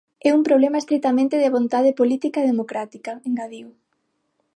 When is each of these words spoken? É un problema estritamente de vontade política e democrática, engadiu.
É 0.27 0.29
un 0.37 0.41
problema 0.47 0.77
estritamente 0.83 1.35
de 1.43 1.53
vontade 1.57 1.97
política 1.99 2.37
e 2.41 2.49
democrática, 2.51 3.11
engadiu. 3.29 3.67